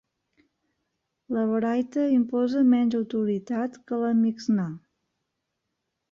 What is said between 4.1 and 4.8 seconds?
Mixnà.